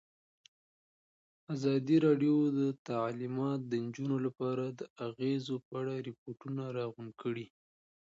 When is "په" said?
5.65-5.71